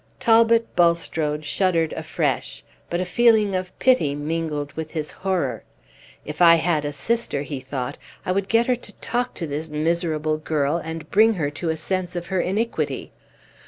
Talbot 0.19 0.75
Bulstrode 0.75 1.45
shuddered 1.45 1.93
afresh; 1.93 2.63
but 2.89 2.99
a 2.99 3.05
feeling 3.05 3.53
of 3.53 3.77
pity 3.77 4.15
mingled 4.15 4.73
with 4.73 4.93
his 4.93 5.11
horror. 5.11 5.63
"If 6.25 6.41
I 6.41 6.55
had 6.55 6.85
a 6.85 6.91
sister," 6.91 7.43
he 7.43 7.59
thought, 7.59 7.99
"I 8.25 8.31
would 8.31 8.49
get 8.49 8.65
her 8.65 8.75
to 8.75 8.93
talk 8.93 9.35
to 9.35 9.45
this 9.45 9.69
miserable 9.69 10.37
girl, 10.39 10.77
and 10.77 11.07
bring 11.11 11.33
her 11.33 11.51
to 11.51 11.69
a 11.69 11.77
sense 11.77 12.15
of 12.15 12.25
her 12.33 12.41
iniquity." 12.41 13.11